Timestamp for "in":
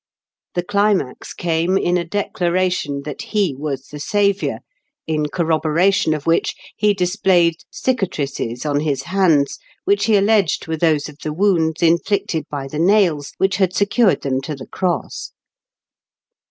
1.77-1.95, 5.05-5.27